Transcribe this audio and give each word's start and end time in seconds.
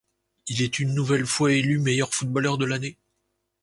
Il 0.47 0.63
est 0.63 0.79
une 0.79 0.95
nouvelle 0.95 1.27
fois 1.27 1.51
élu 1.53 1.77
meilleur 1.77 2.11
footballeur 2.11 2.57
de 2.57 2.65
l’année. 2.65 2.97